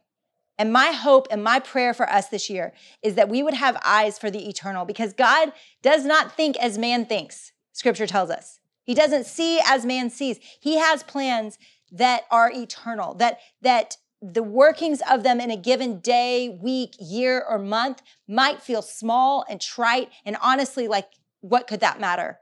And 0.57 0.73
my 0.73 0.87
hope 0.87 1.27
and 1.31 1.43
my 1.43 1.59
prayer 1.59 1.93
for 1.93 2.09
us 2.09 2.27
this 2.27 2.49
year 2.49 2.73
is 3.01 3.15
that 3.15 3.29
we 3.29 3.41
would 3.41 3.53
have 3.53 3.81
eyes 3.83 4.19
for 4.19 4.29
the 4.29 4.47
eternal 4.47 4.85
because 4.85 5.13
God 5.13 5.53
does 5.81 6.03
not 6.03 6.35
think 6.35 6.57
as 6.57 6.77
man 6.77 7.05
thinks, 7.05 7.53
scripture 7.71 8.07
tells 8.07 8.29
us. 8.29 8.59
He 8.83 8.93
doesn't 8.93 9.25
see 9.25 9.61
as 9.65 9.85
man 9.85 10.09
sees. 10.09 10.39
He 10.59 10.77
has 10.77 11.03
plans 11.03 11.57
that 11.91 12.23
are 12.29 12.51
eternal, 12.51 13.13
that 13.15 13.39
that 13.61 13.97
the 14.21 14.43
workings 14.43 15.01
of 15.09 15.23
them 15.23 15.39
in 15.39 15.49
a 15.49 15.57
given 15.57 15.99
day, 15.99 16.49
week, 16.61 16.95
year, 16.99 17.43
or 17.47 17.57
month 17.57 18.01
might 18.27 18.61
feel 18.61 18.81
small 18.81 19.45
and 19.49 19.61
trite. 19.61 20.09
And 20.25 20.35
honestly, 20.41 20.87
like, 20.87 21.09
what 21.41 21.67
could 21.67 21.79
that 21.79 21.99
matter? 21.99 22.39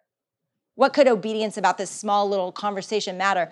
What 0.75 0.93
could 0.93 1.07
obedience 1.07 1.57
about 1.57 1.77
this 1.77 1.91
small 1.91 2.27
little 2.27 2.51
conversation 2.51 3.17
matter? 3.17 3.51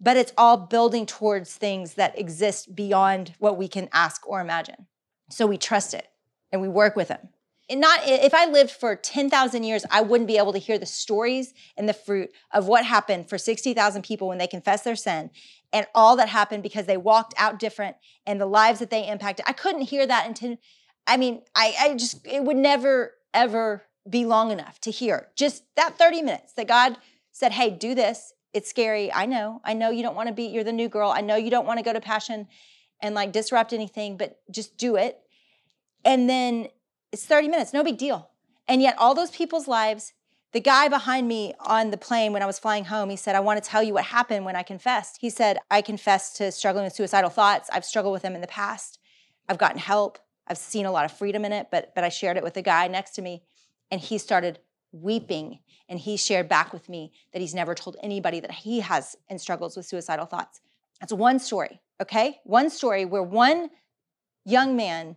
But 0.00 0.16
it's 0.16 0.32
all 0.38 0.56
building 0.56 1.06
towards 1.06 1.54
things 1.54 1.94
that 1.94 2.18
exist 2.18 2.74
beyond 2.74 3.34
what 3.38 3.58
we 3.58 3.68
can 3.68 3.88
ask 3.92 4.26
or 4.26 4.40
imagine. 4.40 4.86
So 5.30 5.46
we 5.46 5.58
trust 5.58 5.92
it 5.92 6.06
and 6.52 6.62
we 6.62 6.68
work 6.68 6.96
with 6.96 7.08
Him. 7.08 7.28
And 7.70 7.80
not 7.80 8.00
if 8.04 8.32
I 8.32 8.46
lived 8.46 8.70
for 8.70 8.96
10,000 8.96 9.62
years, 9.62 9.84
I 9.90 10.00
wouldn't 10.00 10.28
be 10.28 10.38
able 10.38 10.54
to 10.54 10.58
hear 10.58 10.78
the 10.78 10.86
stories 10.86 11.52
and 11.76 11.86
the 11.86 11.92
fruit 11.92 12.30
of 12.50 12.66
what 12.66 12.86
happened 12.86 13.28
for 13.28 13.36
60,000 13.36 14.02
people 14.02 14.28
when 14.28 14.38
they 14.38 14.46
confessed 14.46 14.84
their 14.84 14.96
sin 14.96 15.30
and 15.72 15.86
all 15.94 16.16
that 16.16 16.28
happened 16.28 16.62
because 16.62 16.86
they 16.86 16.96
walked 16.96 17.34
out 17.36 17.58
different 17.58 17.96
and 18.26 18.40
the 18.40 18.46
lives 18.46 18.78
that 18.78 18.90
they 18.90 19.06
impacted. 19.06 19.44
I 19.48 19.52
couldn't 19.52 19.82
hear 19.82 20.06
that 20.06 20.26
until, 20.26 20.56
I 21.06 21.16
mean, 21.16 21.42
I, 21.54 21.74
I 21.80 21.94
just, 21.94 22.26
it 22.26 22.42
would 22.42 22.56
never, 22.56 23.12
ever 23.34 23.82
be 24.08 24.24
long 24.24 24.50
enough 24.50 24.80
to 24.80 24.90
hear 24.90 25.28
just 25.36 25.64
that 25.76 25.98
30 25.98 26.22
minutes 26.22 26.54
that 26.54 26.66
God 26.66 26.96
said, 27.32 27.52
hey, 27.52 27.70
do 27.70 27.94
this. 27.94 28.32
It's 28.54 28.70
scary. 28.70 29.12
I 29.12 29.26
know. 29.26 29.60
I 29.62 29.74
know 29.74 29.90
you 29.90 30.02
don't 30.02 30.16
want 30.16 30.28
to 30.28 30.34
be, 30.34 30.44
you're 30.44 30.64
the 30.64 30.72
new 30.72 30.88
girl. 30.88 31.10
I 31.10 31.20
know 31.20 31.36
you 31.36 31.50
don't 31.50 31.66
want 31.66 31.78
to 31.78 31.84
go 31.84 31.92
to 31.92 32.00
passion 32.00 32.48
and 33.02 33.14
like 33.14 33.32
disrupt 33.32 33.72
anything, 33.72 34.16
but 34.16 34.40
just 34.50 34.76
do 34.78 34.96
it. 34.96 35.18
And 36.04 36.28
then 36.28 36.68
it's 37.12 37.24
30 37.24 37.48
minutes, 37.48 37.72
no 37.72 37.84
big 37.84 37.98
deal. 37.98 38.30
And 38.66 38.82
yet, 38.82 38.96
all 38.98 39.14
those 39.14 39.30
people's 39.30 39.66
lives 39.66 40.12
the 40.52 40.60
guy 40.60 40.88
behind 40.88 41.28
me 41.28 41.52
on 41.60 41.90
the 41.90 41.98
plane 41.98 42.32
when 42.32 42.42
I 42.42 42.46
was 42.46 42.58
flying 42.58 42.86
home, 42.86 43.10
he 43.10 43.16
said, 43.16 43.34
I 43.34 43.40
want 43.40 43.62
to 43.62 43.68
tell 43.68 43.82
you 43.82 43.92
what 43.92 44.04
happened 44.04 44.44
when 44.44 44.56
I 44.56 44.62
confessed. 44.62 45.18
He 45.20 45.28
said, 45.28 45.58
I 45.70 45.82
confessed 45.82 46.36
to 46.36 46.50
struggling 46.50 46.84
with 46.84 46.94
suicidal 46.94 47.30
thoughts. 47.30 47.68
I've 47.72 47.84
struggled 47.84 48.12
with 48.12 48.22
them 48.22 48.34
in 48.34 48.40
the 48.40 48.46
past. 48.46 48.98
I've 49.48 49.58
gotten 49.58 49.78
help. 49.78 50.18
I've 50.46 50.58
seen 50.58 50.86
a 50.86 50.92
lot 50.92 51.04
of 51.04 51.12
freedom 51.12 51.44
in 51.44 51.52
it, 51.52 51.68
but, 51.70 51.94
but 51.94 52.04
I 52.04 52.08
shared 52.08 52.38
it 52.38 52.42
with 52.42 52.54
the 52.54 52.62
guy 52.62 52.88
next 52.88 53.10
to 53.12 53.22
me, 53.22 53.42
and 53.90 54.00
he 54.00 54.16
started 54.16 54.58
weeping. 54.92 55.58
And 55.90 55.98
he 55.98 56.16
shared 56.16 56.48
back 56.48 56.72
with 56.72 56.88
me 56.88 57.12
that 57.32 57.40
he's 57.40 57.54
never 57.54 57.74
told 57.74 57.96
anybody 58.02 58.40
that 58.40 58.50
he 58.50 58.80
has 58.80 59.16
and 59.28 59.40
struggles 59.40 59.76
with 59.76 59.86
suicidal 59.86 60.26
thoughts. 60.26 60.60
That's 61.00 61.12
one 61.12 61.38
story, 61.38 61.80
okay? 62.00 62.40
One 62.44 62.70
story 62.70 63.04
where 63.04 63.22
one 63.22 63.70
young 64.44 64.76
man 64.76 65.16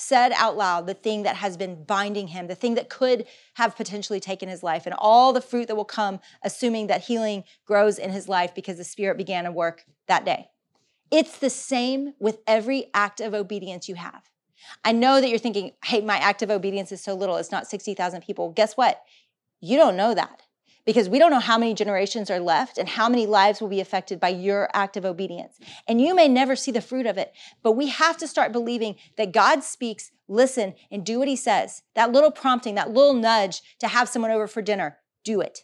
said 0.00 0.30
out 0.36 0.56
loud 0.56 0.86
the 0.86 0.94
thing 0.94 1.24
that 1.24 1.34
has 1.34 1.56
been 1.56 1.82
binding 1.82 2.28
him, 2.28 2.46
the 2.46 2.54
thing 2.54 2.76
that 2.76 2.88
could 2.88 3.26
have 3.54 3.76
potentially 3.76 4.20
taken 4.20 4.48
his 4.48 4.62
life, 4.62 4.86
and 4.86 4.94
all 4.96 5.32
the 5.32 5.40
fruit 5.40 5.66
that 5.66 5.74
will 5.74 5.84
come, 5.84 6.20
assuming 6.44 6.86
that 6.86 7.02
healing 7.02 7.42
grows 7.66 7.98
in 7.98 8.10
his 8.10 8.28
life 8.28 8.54
because 8.54 8.76
the 8.76 8.84
Spirit 8.84 9.16
began 9.16 9.42
to 9.42 9.50
work 9.50 9.82
that 10.06 10.24
day. 10.24 10.46
It's 11.10 11.38
the 11.38 11.50
same 11.50 12.14
with 12.20 12.38
every 12.46 12.90
act 12.94 13.20
of 13.20 13.34
obedience 13.34 13.88
you 13.88 13.96
have. 13.96 14.22
I 14.84 14.92
know 14.92 15.20
that 15.20 15.28
you're 15.28 15.38
thinking, 15.38 15.72
hey, 15.84 16.00
my 16.00 16.18
act 16.18 16.42
of 16.42 16.50
obedience 16.50 16.92
is 16.92 17.02
so 17.02 17.14
little, 17.14 17.36
it's 17.36 17.50
not 17.50 17.66
60,000 17.66 18.22
people. 18.22 18.50
Guess 18.50 18.74
what? 18.76 19.02
You 19.60 19.78
don't 19.78 19.96
know 19.96 20.14
that 20.14 20.42
because 20.88 21.06
we 21.06 21.18
don't 21.18 21.30
know 21.30 21.38
how 21.38 21.58
many 21.58 21.74
generations 21.74 22.30
are 22.30 22.40
left 22.40 22.78
and 22.78 22.88
how 22.88 23.10
many 23.10 23.26
lives 23.26 23.60
will 23.60 23.68
be 23.68 23.78
affected 23.78 24.18
by 24.18 24.30
your 24.30 24.70
act 24.72 24.96
of 24.96 25.04
obedience. 25.04 25.58
And 25.86 26.00
you 26.00 26.14
may 26.14 26.28
never 26.28 26.56
see 26.56 26.70
the 26.70 26.80
fruit 26.80 27.04
of 27.04 27.18
it, 27.18 27.34
but 27.62 27.72
we 27.72 27.88
have 27.88 28.16
to 28.16 28.26
start 28.26 28.52
believing 28.52 28.96
that 29.18 29.30
God 29.30 29.62
speaks, 29.62 30.10
listen, 30.28 30.72
and 30.90 31.04
do 31.04 31.18
what 31.18 31.28
he 31.28 31.36
says. 31.36 31.82
That 31.94 32.10
little 32.10 32.30
prompting, 32.30 32.76
that 32.76 32.90
little 32.90 33.12
nudge 33.12 33.60
to 33.80 33.86
have 33.86 34.08
someone 34.08 34.30
over 34.30 34.46
for 34.46 34.62
dinner, 34.62 34.96
do 35.24 35.42
it. 35.42 35.60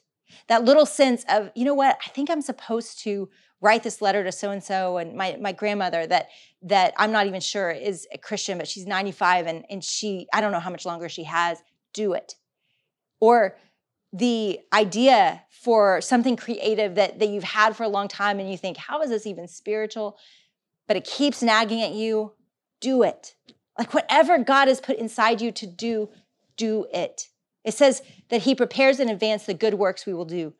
That 0.48 0.66
little 0.66 0.84
sense 0.84 1.24
of, 1.26 1.50
you 1.54 1.64
know 1.64 1.72
what, 1.72 1.96
I 2.04 2.10
think 2.10 2.28
I'm 2.28 2.42
supposed 2.42 2.98
to 3.04 3.30
write 3.62 3.82
this 3.82 4.02
letter 4.02 4.24
to 4.24 4.30
so 4.30 4.50
and 4.50 4.62
so 4.62 4.98
and 4.98 5.14
my 5.14 5.38
my 5.40 5.52
grandmother 5.52 6.06
that 6.06 6.26
that 6.60 6.92
I'm 6.98 7.12
not 7.12 7.26
even 7.26 7.40
sure 7.40 7.70
is 7.70 8.06
a 8.12 8.18
Christian, 8.18 8.58
but 8.58 8.68
she's 8.68 8.86
95 8.86 9.46
and 9.46 9.64
and 9.70 9.82
she 9.82 10.26
I 10.34 10.42
don't 10.42 10.52
know 10.52 10.60
how 10.60 10.68
much 10.68 10.84
longer 10.84 11.08
she 11.08 11.24
has. 11.24 11.62
Do 11.94 12.12
it. 12.12 12.34
Or 13.20 13.56
the 14.14 14.60
idea 14.72 15.42
for 15.50 16.00
something 16.00 16.36
creative 16.36 16.94
that, 16.94 17.18
that 17.18 17.28
you've 17.28 17.42
had 17.42 17.74
for 17.74 17.82
a 17.82 17.88
long 17.88 18.06
time 18.06 18.38
and 18.38 18.48
you 18.48 18.56
think, 18.56 18.76
how 18.76 19.02
is 19.02 19.10
this 19.10 19.26
even 19.26 19.48
spiritual? 19.48 20.16
But 20.86 20.96
it 20.96 21.04
keeps 21.04 21.42
nagging 21.42 21.82
at 21.82 21.90
you, 21.90 22.32
do 22.80 23.02
it. 23.02 23.34
Like 23.76 23.92
whatever 23.92 24.38
God 24.38 24.68
has 24.68 24.80
put 24.80 24.98
inside 24.98 25.40
you 25.40 25.50
to 25.50 25.66
do, 25.66 26.10
do 26.56 26.86
it. 26.94 27.28
It 27.64 27.74
says 27.74 28.02
that 28.28 28.42
He 28.42 28.54
prepares 28.54 29.00
in 29.00 29.08
advance 29.08 29.46
the 29.46 29.54
good 29.54 29.74
works 29.74 30.06
we 30.06 30.14
will 30.14 30.24
do. 30.24 30.54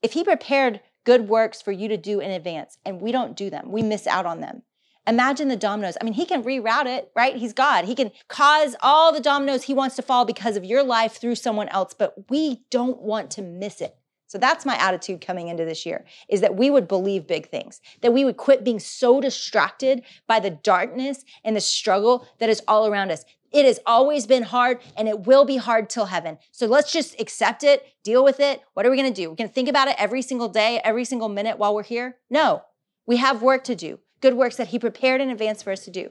If 0.00 0.14
He 0.14 0.24
prepared 0.24 0.80
good 1.04 1.28
works 1.28 1.60
for 1.60 1.72
you 1.72 1.88
to 1.88 1.98
do 1.98 2.20
in 2.20 2.30
advance 2.30 2.78
and 2.86 3.02
we 3.02 3.12
don't 3.12 3.36
do 3.36 3.50
them, 3.50 3.70
we 3.70 3.82
miss 3.82 4.06
out 4.06 4.24
on 4.24 4.40
them. 4.40 4.62
Imagine 5.06 5.48
the 5.48 5.56
dominoes. 5.56 5.96
I 6.00 6.04
mean, 6.04 6.14
he 6.14 6.24
can 6.24 6.42
reroute 6.42 6.86
it, 6.86 7.10
right? 7.14 7.36
He's 7.36 7.52
God. 7.52 7.84
He 7.84 7.94
can 7.94 8.10
cause 8.28 8.74
all 8.80 9.12
the 9.12 9.20
dominoes 9.20 9.64
he 9.64 9.74
wants 9.74 9.96
to 9.96 10.02
fall 10.02 10.24
because 10.24 10.56
of 10.56 10.64
your 10.64 10.82
life 10.82 11.16
through 11.16 11.34
someone 11.34 11.68
else, 11.68 11.92
but 11.92 12.30
we 12.30 12.62
don't 12.70 13.02
want 13.02 13.30
to 13.32 13.42
miss 13.42 13.80
it. 13.80 13.96
So 14.26 14.38
that's 14.38 14.64
my 14.64 14.76
attitude 14.76 15.20
coming 15.20 15.48
into 15.48 15.64
this 15.64 15.84
year 15.86 16.04
is 16.28 16.40
that 16.40 16.56
we 16.56 16.70
would 16.70 16.88
believe 16.88 17.26
big 17.26 17.50
things, 17.50 17.80
that 18.00 18.12
we 18.12 18.24
would 18.24 18.36
quit 18.36 18.64
being 18.64 18.80
so 18.80 19.20
distracted 19.20 20.02
by 20.26 20.40
the 20.40 20.50
darkness 20.50 21.24
and 21.44 21.54
the 21.54 21.60
struggle 21.60 22.26
that 22.40 22.48
is 22.48 22.62
all 22.66 22.86
around 22.86 23.12
us. 23.12 23.24
It 23.52 23.64
has 23.66 23.78
always 23.86 24.26
been 24.26 24.42
hard 24.42 24.80
and 24.96 25.06
it 25.06 25.20
will 25.20 25.44
be 25.44 25.58
hard 25.58 25.88
till 25.88 26.06
heaven. 26.06 26.38
So 26.50 26.66
let's 26.66 26.90
just 26.90 27.20
accept 27.20 27.62
it, 27.62 27.86
deal 28.02 28.24
with 28.24 28.40
it. 28.40 28.62
What 28.72 28.84
are 28.86 28.90
we 28.90 28.96
going 28.96 29.12
to 29.12 29.14
do? 29.14 29.28
We're 29.28 29.36
going 29.36 29.48
to 29.48 29.54
think 29.54 29.68
about 29.68 29.86
it 29.86 29.94
every 29.98 30.22
single 30.22 30.48
day, 30.48 30.80
every 30.82 31.04
single 31.04 31.28
minute 31.28 31.58
while 31.58 31.74
we're 31.74 31.84
here? 31.84 32.16
No. 32.28 32.64
We 33.06 33.18
have 33.18 33.42
work 33.42 33.62
to 33.64 33.76
do 33.76 34.00
good 34.24 34.34
works 34.34 34.56
that 34.56 34.68
he 34.68 34.78
prepared 34.78 35.20
in 35.20 35.28
advance 35.28 35.62
for 35.62 35.70
us 35.70 35.84
to 35.84 35.90
do. 35.90 36.10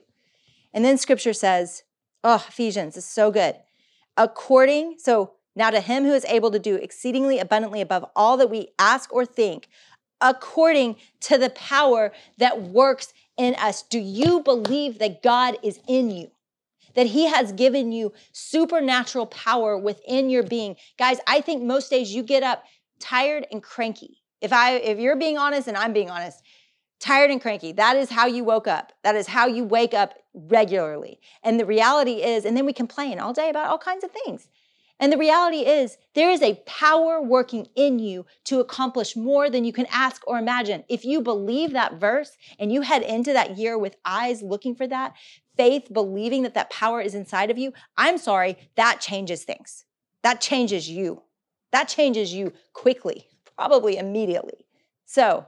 And 0.71 0.85
then 0.85 0.99
scripture 0.99 1.33
says, 1.33 1.81
oh, 2.23 2.45
Ephesians 2.47 2.95
is 2.95 3.05
so 3.05 3.31
good. 3.31 3.55
According, 4.15 4.99
so 4.99 5.31
now 5.55 5.71
to 5.71 5.81
him 5.81 6.03
who 6.03 6.13
is 6.13 6.23
able 6.25 6.51
to 6.51 6.59
do 6.59 6.75
exceedingly 6.75 7.39
abundantly 7.39 7.81
above 7.81 8.05
all 8.15 8.37
that 8.37 8.51
we 8.51 8.67
ask 8.77 9.11
or 9.11 9.25
think, 9.25 9.67
according 10.21 10.97
to 11.21 11.39
the 11.39 11.49
power 11.49 12.11
that 12.37 12.61
works 12.61 13.15
in 13.35 13.55
us. 13.55 13.81
Do 13.81 13.97
you 13.97 14.41
believe 14.41 14.99
that 14.99 15.23
God 15.23 15.57
is 15.63 15.79
in 15.87 16.11
you? 16.11 16.29
That 16.93 17.07
he 17.07 17.25
has 17.25 17.51
given 17.51 17.91
you 17.91 18.13
supernatural 18.31 19.25
power 19.25 19.75
within 19.75 20.29
your 20.29 20.43
being. 20.43 20.75
Guys, 20.99 21.17
I 21.25 21.41
think 21.41 21.63
most 21.63 21.89
days 21.89 22.13
you 22.13 22.21
get 22.21 22.43
up 22.43 22.63
tired 22.99 23.47
and 23.51 23.63
cranky. 23.63 24.21
If 24.39 24.53
I 24.53 24.73
if 24.73 24.99
you're 24.99 25.15
being 25.15 25.39
honest 25.39 25.67
and 25.67 25.75
I'm 25.75 25.93
being 25.93 26.11
honest, 26.11 26.43
tired 27.03 27.29
and 27.31 27.41
cranky. 27.41 27.73
That 27.73 27.97
is 27.97 28.09
how 28.09 28.27
you 28.27 28.45
woke 28.45 28.65
up. 28.65 28.93
That 29.03 29.15
is 29.15 29.27
how 29.27 29.45
you 29.45 29.65
wake 29.65 29.93
up 29.93 30.13
regularly. 30.33 31.19
And 31.43 31.59
the 31.59 31.65
reality 31.65 32.23
is, 32.23 32.45
and 32.45 32.55
then 32.55 32.65
we 32.65 32.71
complain 32.71 33.19
all 33.19 33.33
day 33.33 33.49
about 33.49 33.67
all 33.67 33.77
kinds 33.77 34.05
of 34.05 34.11
things. 34.11 34.47
And 35.01 35.11
the 35.11 35.17
reality 35.17 35.65
is, 35.65 35.97
there 36.15 36.29
is 36.29 36.41
a 36.41 36.61
power 36.65 37.21
working 37.21 37.67
in 37.75 37.99
you 37.99 38.25
to 38.45 38.61
accomplish 38.61 39.17
more 39.17 39.49
than 39.49 39.65
you 39.65 39.73
can 39.73 39.85
ask 39.91 40.25
or 40.25 40.37
imagine. 40.37 40.85
If 40.87 41.03
you 41.03 41.19
believe 41.19 41.73
that 41.73 41.99
verse 41.99 42.37
and 42.57 42.71
you 42.71 42.81
head 42.81 43.01
into 43.01 43.33
that 43.33 43.57
year 43.57 43.77
with 43.77 43.97
eyes 44.05 44.41
looking 44.41 44.73
for 44.73 44.87
that, 44.87 45.13
faith, 45.57 45.89
believing 45.91 46.43
that 46.43 46.53
that 46.53 46.69
power 46.69 47.01
is 47.01 47.15
inside 47.15 47.51
of 47.51 47.57
you, 47.57 47.73
I'm 47.97 48.17
sorry, 48.17 48.57
that 48.75 49.01
changes 49.01 49.43
things. 49.43 49.83
That 50.21 50.39
changes 50.39 50.89
you. 50.89 51.23
That 51.73 51.89
changes 51.89 52.33
you 52.33 52.53
quickly, 52.71 53.27
probably 53.57 53.97
immediately. 53.97 54.65
So, 55.05 55.47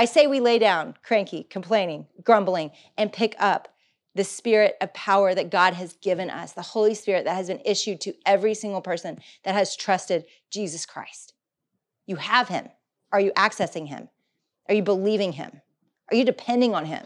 I 0.00 0.06
say 0.06 0.26
we 0.26 0.40
lay 0.40 0.58
down 0.58 0.94
cranky, 1.02 1.42
complaining, 1.42 2.06
grumbling, 2.24 2.70
and 2.96 3.12
pick 3.12 3.36
up 3.38 3.68
the 4.14 4.24
spirit 4.24 4.76
of 4.80 4.94
power 4.94 5.34
that 5.34 5.50
God 5.50 5.74
has 5.74 5.92
given 5.92 6.30
us, 6.30 6.52
the 6.52 6.62
Holy 6.62 6.94
Spirit 6.94 7.26
that 7.26 7.34
has 7.34 7.48
been 7.48 7.60
issued 7.66 8.00
to 8.00 8.14
every 8.24 8.54
single 8.54 8.80
person 8.80 9.18
that 9.44 9.54
has 9.54 9.76
trusted 9.76 10.24
Jesus 10.50 10.86
Christ. 10.86 11.34
You 12.06 12.16
have 12.16 12.48
Him. 12.48 12.70
Are 13.12 13.20
you 13.20 13.30
accessing 13.32 13.88
Him? 13.88 14.08
Are 14.70 14.74
you 14.74 14.82
believing 14.82 15.32
Him? 15.32 15.60
Are 16.10 16.16
you 16.16 16.24
depending 16.24 16.74
on 16.74 16.86
Him? 16.86 17.04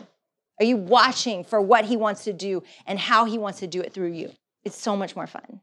Are 0.61 0.65
you 0.65 0.77
watching 0.77 1.43
for 1.43 1.61
what 1.61 1.87
He 1.87 1.97
wants 1.97 2.23
to 2.23 2.33
do 2.33 2.63
and 2.87 2.97
how 2.97 3.25
He 3.25 3.39
wants 3.39 3.59
to 3.59 3.67
do 3.67 3.81
it 3.81 3.93
through 3.93 4.13
you? 4.13 4.31
It's 4.63 4.81
so 4.81 4.97
much 4.97 5.17
more 5.17 5.27
fun. 5.27 5.61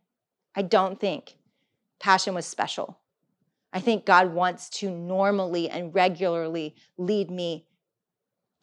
I 0.53 0.63
don't 0.63 1.00
think 1.00 1.38
passion 1.97 2.35
was 2.35 2.45
special. 2.45 3.00
I 3.73 3.79
think 3.79 4.05
God 4.05 4.33
wants 4.33 4.69
to 4.79 4.89
normally 4.89 5.69
and 5.69 5.93
regularly 5.93 6.75
lead 6.97 7.31
me 7.31 7.67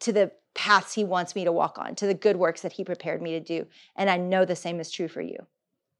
to 0.01 0.13
the 0.13 0.31
paths 0.55 0.93
He 0.93 1.03
wants 1.03 1.35
me 1.35 1.45
to 1.45 1.51
walk 1.51 1.77
on, 1.77 1.95
to 1.95 2.05
the 2.05 2.13
good 2.13 2.37
works 2.37 2.61
that 2.61 2.73
He 2.73 2.83
prepared 2.83 3.21
me 3.21 3.31
to 3.31 3.39
do. 3.39 3.65
And 3.95 4.09
I 4.09 4.17
know 4.17 4.45
the 4.45 4.55
same 4.55 4.79
is 4.79 4.91
true 4.91 5.07
for 5.07 5.21
you. 5.21 5.47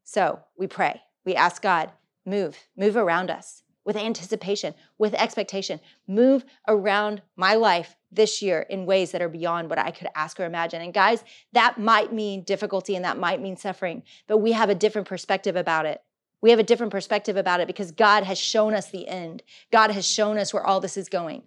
So 0.03 0.39
we 0.57 0.67
pray, 0.67 1.01
we 1.25 1.35
ask 1.35 1.61
God, 1.61 1.91
move, 2.25 2.57
move 2.75 2.97
around 2.97 3.29
us 3.29 3.63
with 3.85 3.95
anticipation, 3.95 4.73
with 4.97 5.13
expectation, 5.15 5.79
move 6.07 6.45
around 6.67 7.21
my 7.35 7.55
life 7.55 7.95
this 8.11 8.41
year 8.41 8.61
in 8.69 8.85
ways 8.85 9.11
that 9.11 9.21
are 9.21 9.29
beyond 9.29 9.69
what 9.69 9.79
I 9.79 9.91
could 9.91 10.07
ask 10.15 10.39
or 10.39 10.45
imagine. 10.45 10.81
And 10.81 10.93
guys, 10.93 11.23
that 11.53 11.79
might 11.79 12.13
mean 12.13 12.43
difficulty 12.43 12.95
and 12.95 13.05
that 13.05 13.17
might 13.17 13.41
mean 13.41 13.57
suffering, 13.57 14.03
but 14.27 14.39
we 14.39 14.51
have 14.51 14.69
a 14.69 14.75
different 14.75 15.07
perspective 15.07 15.55
about 15.55 15.85
it. 15.85 16.01
We 16.41 16.51
have 16.51 16.60
a 16.60 16.63
different 16.63 16.91
perspective 16.91 17.36
about 17.36 17.60
it 17.60 17.67
because 17.67 17.91
God 17.91 18.24
has 18.24 18.38
shown 18.38 18.74
us 18.74 18.89
the 18.89 19.08
end. 19.08 19.43
God 19.72 19.91
has 19.91 20.08
shown 20.08 20.38
us 20.38 20.53
where 20.53 20.65
all 20.65 20.79
this 20.79 20.98
is 20.98 21.10
going. 21.10 21.43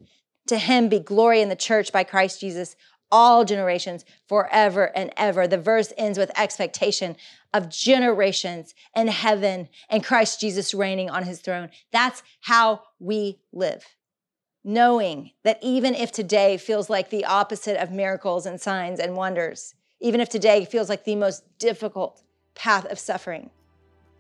To 0.48 0.58
him 0.58 0.88
be 0.88 0.98
glory 0.98 1.40
in 1.40 1.48
the 1.48 1.56
church 1.56 1.92
by 1.92 2.04
Christ 2.04 2.40
Jesus, 2.40 2.76
all 3.10 3.44
generations, 3.44 4.04
forever 4.26 4.90
and 4.96 5.12
ever. 5.16 5.46
The 5.46 5.58
verse 5.58 5.92
ends 5.96 6.18
with 6.18 6.36
expectation 6.38 7.16
of 7.54 7.68
generations 7.68 8.74
and 8.94 9.08
heaven 9.10 9.68
and 9.88 10.04
Christ 10.04 10.40
Jesus 10.40 10.74
reigning 10.74 11.10
on 11.10 11.24
his 11.24 11.40
throne. 11.40 11.70
That's 11.92 12.22
how 12.40 12.82
we 12.98 13.40
live. 13.52 13.84
Knowing 14.64 15.32
that 15.44 15.58
even 15.62 15.94
if 15.94 16.12
today 16.12 16.56
feels 16.56 16.88
like 16.88 17.10
the 17.10 17.24
opposite 17.24 17.80
of 17.80 17.90
miracles 17.90 18.46
and 18.46 18.60
signs 18.60 19.00
and 19.00 19.16
wonders, 19.16 19.74
even 20.00 20.20
if 20.20 20.28
today 20.28 20.64
feels 20.64 20.88
like 20.88 21.04
the 21.04 21.16
most 21.16 21.44
difficult 21.58 22.22
path 22.54 22.86
of 22.86 22.98
suffering, 22.98 23.50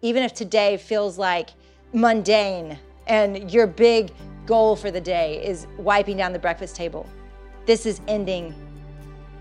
even 0.02 0.24
if 0.24 0.34
today 0.34 0.76
feels 0.76 1.16
like 1.16 1.50
mundane 1.92 2.78
and 3.06 3.50
your 3.50 3.66
big 3.66 4.12
goal 4.46 4.74
for 4.76 4.90
the 4.90 5.00
day 5.00 5.44
is 5.44 5.66
wiping 5.78 6.16
down 6.16 6.32
the 6.32 6.38
breakfast 6.38 6.76
table, 6.76 7.06
this 7.66 7.86
is 7.86 8.00
ending 8.08 8.54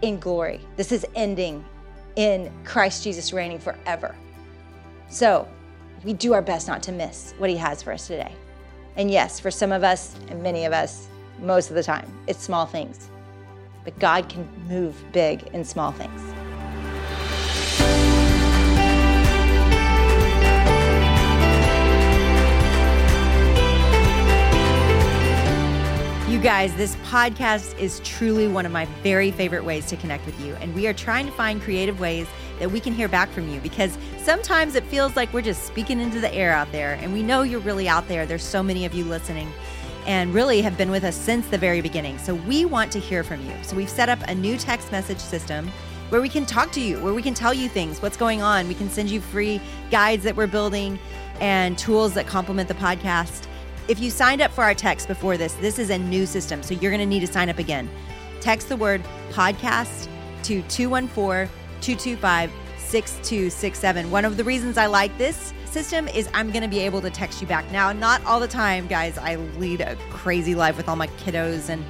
in 0.03 0.20
glory. 0.20 0.62
This 0.77 0.91
is 0.91 1.06
ending 1.15 1.65
in 2.15 2.51
Christ 2.63 3.03
Jesus 3.03 3.34
reigning 3.34 3.60
forever. 3.60 4.15
So 5.10 5.48
we 6.03 6.13
do 6.13 6.34
our 6.34 6.41
best 6.41 6.68
not 6.68 6.84
to 6.84 6.91
miss 6.91 7.34
what 7.38 7.50
he 7.50 7.58
has 7.58 7.82
for 7.82 7.91
us 7.91 8.08
today. 8.08 8.34
And 8.96 9.10
yes, 9.10 9.39
for 9.39 9.51
some 9.51 9.72
of 9.72 9.84
us 9.84 10.15
and 10.30 10.41
many 10.44 10.65
of 10.65 10.74
us, 10.74 11.08
most 11.39 11.70
of 11.70 11.75
the 11.75 11.84
time, 11.84 12.12
it's 12.27 12.44
small 12.44 12.65
things. 12.65 13.10
But 13.84 13.98
God 13.98 14.30
can 14.30 14.48
move 14.68 15.03
big 15.12 15.44
in 15.53 15.63
small 15.63 15.91
things. 15.91 16.22
Guys, 26.62 26.75
this 26.75 26.96
podcast 26.98 27.75
is 27.80 28.00
truly 28.03 28.48
one 28.48 28.68
of 28.68 28.72
my 28.72 28.86
very 29.01 29.32
favorite 29.32 29.65
ways 29.65 29.88
to 29.88 29.98
connect 29.98 30.24
with 30.27 30.39
you. 30.46 30.53
And 30.62 30.75
we 30.75 30.86
are 30.86 30.94
trying 30.94 31.25
to 31.25 31.32
find 31.32 31.60
creative 31.60 32.00
ways 32.00 32.27
that 32.60 32.70
we 32.72 32.80
can 32.80 32.94
hear 32.94 33.08
back 33.08 33.32
from 33.32 33.50
you 33.50 33.60
because 33.62 33.98
sometimes 34.20 34.75
it 34.75 34.84
feels 34.84 35.15
like 35.15 35.34
we're 35.34 35.41
just 35.41 35.63
speaking 35.63 36.00
into 36.00 36.22
the 36.22 36.32
air 36.32 36.53
out 36.53 36.72
there. 36.72 37.00
And 37.01 37.13
we 37.13 37.24
know 37.24 37.41
you're 37.41 37.62
really 37.62 37.89
out 37.89 38.08
there. 38.08 38.27
There's 38.27 38.44
so 38.44 38.62
many 38.62 38.86
of 38.86 38.94
you 38.94 39.06
listening 39.06 39.51
and 40.06 40.36
really 40.36 40.62
have 40.62 40.77
been 40.77 40.91
with 40.91 41.03
us 41.03 41.15
since 41.15 41.48
the 41.48 41.58
very 41.58 41.82
beginning. 41.82 42.20
So 42.20 42.36
we 42.36 42.65
want 42.65 42.91
to 42.91 43.00
hear 43.00 43.24
from 43.24 43.44
you. 43.44 43.56
So 43.63 43.75
we've 43.75 43.89
set 43.89 44.08
up 44.08 44.20
a 44.27 44.36
new 44.36 44.56
text 44.56 44.91
message 44.91 45.18
system 45.18 45.68
where 46.10 46.22
we 46.22 46.30
can 46.30 46.46
talk 46.46 46.72
to 46.74 46.80
you, 46.80 47.00
where 47.00 47.15
we 47.15 47.24
can 47.24 47.34
tell 47.34 47.56
you 47.56 47.70
things, 47.70 48.03
what's 48.03 48.18
going 48.18 48.44
on. 48.44 48.68
We 48.68 48.75
can 48.75 48.91
send 48.91 49.10
you 49.10 49.20
free 49.20 49.60
guides 49.89 50.24
that 50.25 50.36
we're 50.36 50.46
building 50.46 51.00
and 51.39 51.75
tools 51.75 52.13
that 52.13 52.27
complement 52.27 52.68
the 52.68 52.75
podcast. 52.75 53.48
If 53.92 54.00
you 54.00 54.10
signed 54.10 54.42
up 54.42 54.52
for 54.52 54.64
our 54.64 54.74
text 54.74 55.10
before 55.10 55.36
this, 55.36 55.52
this 55.56 55.78
is 55.78 55.90
a 55.90 55.98
new 55.98 56.26
system, 56.26 56.64
so 56.64 56.74
you're 56.74 56.92
going 56.92 57.02
to 57.02 57.06
need 57.06 57.20
to 57.20 57.28
sign 57.28 57.50
up 57.50 57.60
again. 57.60 57.90
Text 58.40 58.70
the 58.70 58.78
word 58.78 59.04
podcast 59.32 60.08
to 60.44 60.62
214 60.70 61.54
225 61.82 62.52
6267. 62.78 64.10
One 64.10 64.24
of 64.24 64.38
the 64.38 64.46
reasons 64.46 64.78
I 64.78 64.86
like 64.86 65.18
this 65.18 65.54
system 65.66 66.08
is 66.08 66.30
I'm 66.34 66.52
going 66.52 66.62
to 66.62 66.70
be 66.70 66.80
able 66.80 67.02
to 67.02 67.10
text 67.10 67.42
you 67.42 67.48
back. 67.48 67.70
Now, 67.74 67.92
not 67.92 68.24
all 68.24 68.40
the 68.40 68.48
time, 68.48 68.88
guys. 68.88 69.18
I 69.18 69.36
lead 69.36 69.82
a 69.82 69.98
crazy 70.10 70.56
life 70.56 70.78
with 70.78 70.88
all 70.88 70.96
my 70.96 71.08
kiddos 71.08 71.68
and, 71.68 71.84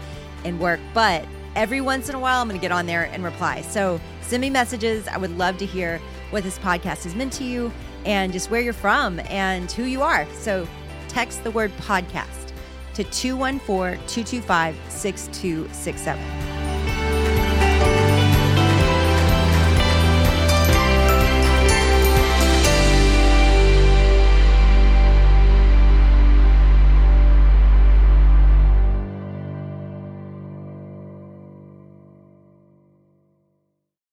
and 0.44 0.60
work, 0.60 0.80
but 0.96 1.24
every 1.56 1.82
once 1.82 2.10
in 2.10 2.16
a 2.16 2.20
while, 2.20 2.42
I'm 2.42 2.48
going 2.48 2.60
to 2.60 2.62
get 2.64 2.72
on 2.72 2.88
there 2.88 3.04
and 3.14 3.24
reply. 3.24 3.62
So 3.62 4.02
send 4.22 4.42
me 4.42 4.50
messages. 4.50 5.08
I 5.08 5.18
would 5.18 5.38
love 5.38 5.60
to 5.60 5.68
hear 5.68 6.02
what 6.32 6.44
this 6.44 6.58
podcast 6.58 7.04
has 7.04 7.14
meant 7.14 7.34
to 7.34 7.44
you 7.44 7.72
and 8.06 8.34
just 8.34 8.50
where 8.50 8.62
you're 8.62 8.74
from 8.74 9.20
and 9.30 9.72
who 9.72 9.84
you 9.84 10.02
are. 10.02 10.26
So 10.34 10.68
text 11.12 11.44
the 11.44 11.52
word 11.52 11.72
podcast 11.78 12.54
to 12.94 13.04
214 13.04 14.00
225 14.08 14.76
6267. 14.90 16.61